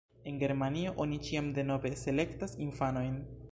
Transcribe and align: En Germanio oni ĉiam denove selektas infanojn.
En 0.29 0.37
Germanio 0.43 0.93
oni 1.05 1.19
ĉiam 1.27 1.53
denove 1.59 1.93
selektas 2.07 2.59
infanojn. 2.69 3.25